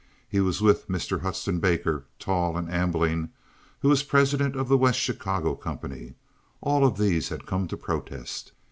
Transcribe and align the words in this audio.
He 0.27 0.39
was 0.39 0.63
with 0.63 0.87
Mr. 0.87 1.21
Hudson 1.21 1.59
Baker, 1.59 2.05
tall 2.17 2.57
and 2.57 2.67
ambling, 2.71 3.29
who 3.81 3.89
was 3.89 4.01
president 4.01 4.55
of 4.55 4.67
the 4.67 4.75
West 4.75 4.97
Chicago 4.99 5.53
company. 5.53 6.15
All 6.59 6.83
of 6.83 6.97
these 6.97 7.29
had 7.29 7.45
come 7.45 7.67
to 7.67 7.77
protest. 7.77 8.51